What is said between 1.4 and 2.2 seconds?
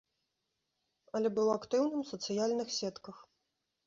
актыўным у